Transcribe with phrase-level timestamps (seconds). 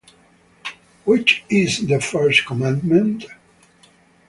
[1.05, 3.25] Which is the first commandment?